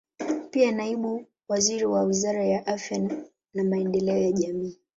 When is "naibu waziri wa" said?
0.77-2.03